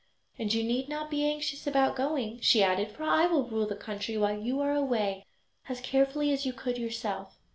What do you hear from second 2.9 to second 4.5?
"for I will rule the country while